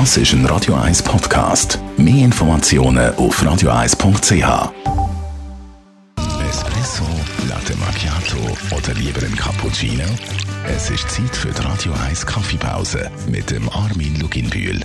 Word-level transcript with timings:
Das 0.00 0.16
ist 0.16 0.32
ein 0.32 0.44
Radio 0.46 0.74
1 0.74 1.04
Podcast. 1.04 1.78
Mehr 1.96 2.24
Informationen 2.24 3.14
auf 3.14 3.40
radio1.ch. 3.40 4.72
Espresso, 6.48 7.04
Latte 7.48 7.76
Macchiato 7.76 8.38
oder 8.76 8.92
lieber 8.94 9.22
ein 9.24 9.36
Cappuccino? 9.36 10.02
Es 10.66 10.90
ist 10.90 11.08
Zeit 11.08 11.36
für 11.36 11.52
die 11.52 11.62
Radio 11.62 11.92
1 12.08 12.26
Kaffeepause 12.26 13.08
mit 13.28 13.52
dem 13.52 13.68
Armin 13.68 14.18
Luginbühl. 14.18 14.80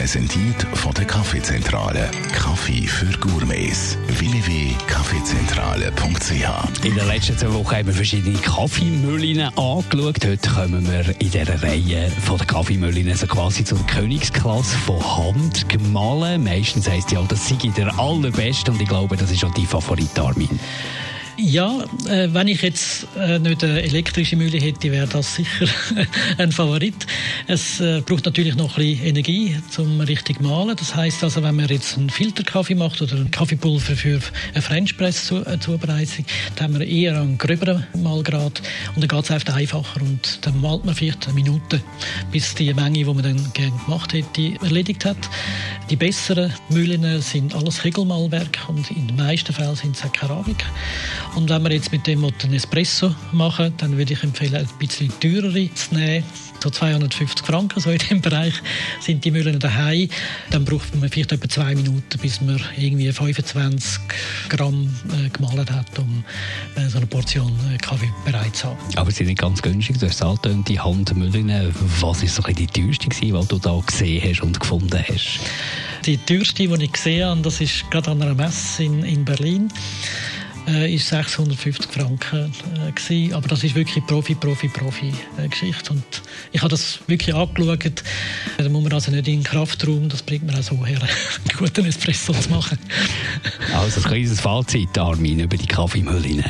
Präsentiert 0.00 0.62
von 0.72 0.94
der 0.94 1.04
Kaffeezentrale. 1.04 2.10
Kaffee 2.32 2.86
für 2.86 3.14
Gourmets. 3.18 3.98
www.kaffeezentrale.ch 4.06 6.86
In 6.86 6.94
den 6.94 7.06
letzten 7.06 7.36
zwei 7.36 7.52
Wochen 7.52 7.76
haben 7.76 7.88
wir 7.88 7.92
verschiedene 7.92 8.38
Kaffeemühlen 8.38 9.40
angeschaut. 9.58 10.24
Heute 10.24 10.48
kommen 10.48 10.90
wir 10.90 11.06
in 11.20 11.30
dieser 11.30 11.62
Reihe 11.62 12.10
von 12.22 12.38
den 12.38 12.46
Kaffeemühlen 12.46 13.10
also 13.10 13.26
quasi 13.26 13.62
zur 13.62 13.86
Königsklasse 13.88 14.78
von 14.78 15.18
Hand 15.18 15.68
gemahlen. 15.68 16.44
Meistens 16.44 16.88
heisst 16.88 17.12
ja, 17.12 17.20
das 17.28 17.46
sei 17.46 17.58
der 17.76 17.98
allerbeste 17.98 18.70
und 18.70 18.80
ich 18.80 18.88
glaube, 18.88 19.18
das 19.18 19.30
ist 19.30 19.44
auch 19.44 19.52
die 19.52 19.66
Favorit, 19.66 20.18
Armin. 20.18 20.58
Ja, 21.42 21.84
äh, 22.06 22.28
wenn 22.34 22.48
ich 22.48 22.60
jetzt 22.60 23.06
äh, 23.18 23.38
nicht 23.38 23.64
eine 23.64 23.82
elektrische 23.82 24.36
Mühle 24.36 24.58
hätte, 24.58 24.92
wäre 24.92 25.06
das 25.06 25.36
sicher 25.36 25.66
ein 26.38 26.52
Favorit. 26.52 27.06
Es 27.46 27.80
äh, 27.80 28.02
braucht 28.04 28.26
natürlich 28.26 28.56
noch 28.56 28.76
ein 28.76 28.84
bisschen 28.84 29.06
Energie 29.06 29.56
zum 29.70 30.00
richtig 30.02 30.40
mahlen. 30.42 30.76
Das 30.76 30.94
heißt 30.94 31.24
also, 31.24 31.42
wenn 31.42 31.56
man 31.56 31.68
jetzt 31.68 31.96
einen 31.96 32.10
Filterkaffee 32.10 32.74
macht 32.74 33.00
oder 33.00 33.14
einen 33.14 33.30
Kaffeepulver 33.30 33.96
für 33.96 34.20
eine 34.52 34.62
French 34.62 34.98
Press 34.98 35.32
Zubereitung, 35.60 36.26
dann 36.56 36.64
haben 36.64 36.78
wir 36.78 36.86
eher 36.86 37.18
einen 37.18 37.38
gröberen 37.38 37.86
Mahlgrad 37.96 38.60
und 38.94 39.00
dann 39.00 39.08
geht 39.08 39.24
es 39.24 39.30
einfach 39.30 39.56
einfacher 39.56 40.02
und 40.02 40.44
dann 40.44 40.60
malt 40.60 40.84
man 40.84 40.94
vielleicht 40.94 41.24
eine 41.24 41.34
Minute, 41.34 41.80
bis 42.30 42.54
die 42.54 42.74
Menge, 42.74 42.98
die 42.98 43.04
man 43.04 43.22
dann 43.22 43.52
gerne 43.54 43.72
gemacht 43.86 44.12
hätte, 44.12 44.62
erledigt 44.62 45.06
hat. 45.06 45.16
Die 45.90 45.96
besseren 45.96 46.52
Mühlen 46.68 47.20
sind 47.20 47.52
alles 47.52 47.82
Regelmalwerk 47.82 48.60
und 48.68 48.88
in 48.92 49.08
den 49.08 49.16
meisten 49.16 49.52
Fällen 49.52 49.74
sind 49.74 49.96
es 49.96 50.12
Keramik. 50.12 50.64
Und 51.34 51.50
wenn 51.50 51.64
wir 51.64 51.72
jetzt 51.72 51.90
mit 51.90 52.06
dem 52.06 52.24
einen 52.24 52.54
Espresso 52.54 53.12
machen, 53.32 53.74
dann 53.78 53.98
würde 53.98 54.12
ich 54.12 54.22
empfehlen, 54.22 54.54
ein 54.54 54.78
bisschen 54.78 55.12
teurere 55.18 55.68
zu 55.74 55.96
nehmen. 55.96 56.22
So 56.62 56.70
250 56.70 57.44
Franken, 57.44 57.80
so 57.80 57.90
in 57.90 57.98
dem 57.98 58.20
Bereich, 58.20 58.54
sind 59.00 59.24
die 59.24 59.32
Mühlen 59.32 59.58
daheim. 59.58 60.08
Dann 60.50 60.64
braucht 60.64 60.94
man 60.94 61.08
vielleicht 61.08 61.32
etwa 61.32 61.48
zwei 61.48 61.74
Minuten, 61.74 62.18
bis 62.20 62.40
man 62.40 62.60
irgendwie 62.76 63.10
25 63.10 64.00
Gramm 64.48 64.94
äh, 65.08 65.28
gemahlen 65.30 65.68
hat, 65.70 65.98
um 65.98 66.22
äh, 66.76 66.86
so 66.88 66.98
eine 66.98 67.06
Portion 67.06 67.50
äh, 67.74 67.78
Kaffee 67.78 68.12
bereit 68.24 68.54
zu 68.54 68.68
haben. 68.68 68.78
Aber 68.94 69.10
sie 69.10 69.24
sind 69.24 69.38
ganz 69.38 69.60
günstig. 69.60 69.98
Du 69.98 70.06
hast 70.06 70.20
gesagt, 70.20 70.48
die 70.68 70.78
Handmühlen. 70.78 71.74
Was 72.00 72.22
ist 72.22 72.36
so 72.36 72.42
die 72.42 72.66
teuerste 72.66 73.08
die 73.08 73.30
du 73.30 73.58
da 73.58 73.80
gesehen 73.84 74.22
hast 74.22 74.42
und 74.42 74.60
gefunden 74.60 75.02
hast? 75.08 75.40
Die 76.06 76.16
teuerste, 76.18 76.66
die 76.66 76.84
ich 76.84 76.92
gesehen 76.92 77.26
habe, 77.26 77.42
das 77.42 77.60
ist 77.60 77.90
gerade 77.90 78.10
an 78.10 78.22
einer 78.22 78.34
Messe 78.34 78.84
in, 78.84 79.02
in 79.04 79.24
Berlin 79.24 79.70
äh, 80.70 80.94
ist 80.94 81.08
650 81.08 81.90
Franken 81.90 82.52
äh, 82.74 82.92
gewesen. 82.92 83.34
aber 83.34 83.48
das 83.48 83.64
ist 83.64 83.74
wirklich 83.74 84.04
Profi, 84.06 84.34
Profi, 84.34 84.68
Profi 84.68 85.12
äh, 85.38 85.90
und 85.90 86.04
ich 86.52 86.60
habe 86.60 86.70
das 86.70 87.00
wirklich 87.06 87.34
angeschaut. 87.34 88.02
Da 88.58 88.68
muss 88.68 88.82
man 88.82 88.92
also 88.92 89.10
nicht 89.10 89.28
in 89.28 89.38
den 89.38 89.44
Kraftraum, 89.44 90.08
das 90.08 90.22
bringt 90.22 90.46
man 90.46 90.56
auch 90.56 90.62
so 90.62 90.84
her, 90.84 91.00
einen 91.00 91.58
guten 91.58 91.86
Espresso 91.86 92.32
zu 92.32 92.50
machen. 92.50 92.78
Also 93.74 94.00
ein 94.00 94.06
kleines 94.06 94.40
Fazit, 94.40 94.96
Armin, 94.98 95.40
über 95.40 95.56
die 95.56 95.66
Kaffeemühlen. 95.66 96.44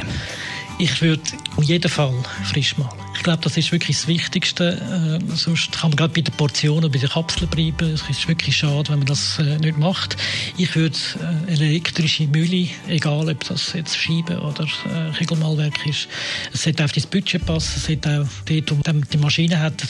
Ich 0.79 1.01
würde 1.03 1.23
auf 1.57 1.65
jeden 1.65 1.91
Fall 1.91 2.15
frisch 2.45 2.77
malen. 2.79 3.10
Ich 3.21 3.25
glaube, 3.25 3.43
das 3.43 3.59
ist 3.59 3.71
wirklich 3.71 3.99
das 3.99 4.07
Wichtigste. 4.07 4.81
Äh, 4.81 5.37
sonst 5.37 5.73
kann 5.73 5.91
man 5.91 5.97
gerade 5.97 6.15
bei 6.15 6.23
den 6.23 6.33
Portionen, 6.33 6.91
bei 6.91 6.97
den 6.97 7.11
Kapseln 7.11 7.51
bleiben. 7.51 7.93
Es 7.93 8.01
ist 8.09 8.27
wirklich 8.27 8.57
schade, 8.57 8.89
wenn 8.89 9.01
man 9.01 9.07
das 9.07 9.39
äh, 9.39 9.59
nicht 9.59 9.77
macht. 9.77 10.17
Ich 10.57 10.75
würde 10.75 10.97
äh, 11.21 11.53
eine 11.53 11.67
elektrische 11.67 12.27
Mühle, 12.29 12.69
egal 12.89 13.29
ob 13.29 13.45
das 13.45 13.75
jetzt 13.75 13.99
Scheibe 13.99 14.41
oder 14.41 14.65
äh, 14.65 15.19
Regelmalwerk 15.19 15.87
ist, 15.87 16.09
es 16.55 16.63
sollte 16.63 16.83
auf 16.83 16.93
das 16.93 17.07
Budget 17.07 17.45
passen. 17.45 17.75
Es 17.77 17.85
sollte 17.85 18.23
auch 18.23 18.45
dort, 18.47 18.71
wo 18.71 19.01
die 19.13 19.19
Maschine 19.19 19.59
hat, 19.61 19.83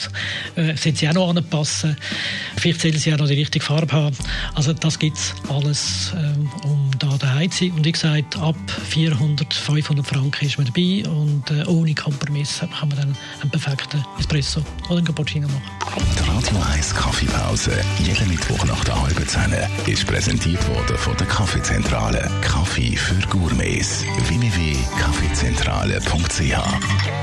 äh, 0.57 0.75
sollte 0.75 0.95
sie 0.97 1.07
auch 1.07 1.13
noch 1.13 1.29
anpassen. 1.29 1.95
Vielleicht 2.57 2.81
sollen 2.81 2.97
sie 2.97 3.13
auch 3.13 3.17
noch 3.17 3.27
die 3.27 3.35
richtige 3.35 3.63
Farbe 3.63 3.93
haben. 3.93 4.17
Also 4.55 4.73
das 4.73 4.99
gibt 4.99 5.15
es 5.15 5.33
alles, 5.47 6.11
äh, 6.17 6.67
um 6.67 6.91
da 6.99 7.17
daheim 7.17 7.49
zu 7.49 7.59
sein. 7.63 7.71
Und 7.77 7.85
wie 7.85 7.93
gesagt, 7.93 8.37
ab 8.39 8.57
400, 8.89 9.53
500 9.53 10.05
Franken 10.05 10.45
ist 10.45 10.57
man 10.57 10.67
dabei 10.67 11.09
und 11.09 11.49
äh, 11.49 11.65
ohne 11.67 11.95
Kompromisse 11.95 12.67
kann 12.67 12.89
man 12.89 12.97
dann 12.97 13.17
einen 13.41 13.51
perfekten 13.51 14.03
Espresso 14.19 14.61
oder 14.85 14.97
einen 14.97 15.05
Cappuccino 15.05 15.47
machen. 15.47 15.61
Die 16.17 16.23
Radio 16.29 16.57
1 16.73 16.95
Kaffeepause, 16.95 17.71
jeden 17.99 18.29
Mittwoch 18.29 18.63
nach 18.65 18.83
der 18.83 18.99
halben 19.01 19.27
Zehn, 19.27 19.53
ist 19.87 20.05
präsentiert 20.07 20.67
worden 20.69 20.97
von 20.97 21.15
der 21.17 21.27
Kaffeezentrale. 21.27 22.29
Kaffee 22.41 22.95
für 22.95 23.19
Gourmets. 23.27 24.03
www.kaffeezentrale.ch 24.27 27.21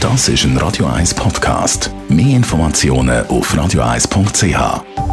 Das 0.00 0.28
ist 0.28 0.44
ein 0.44 0.56
Radio 0.56 0.86
1 0.86 1.14
Podcast. 1.14 1.90
Mehr 2.08 2.36
Informationen 2.36 3.26
auf 3.26 3.52
radio1.ch. 3.54 5.07